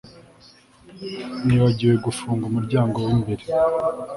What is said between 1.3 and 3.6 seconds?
Nibagiwe gufunga umuryango wimbere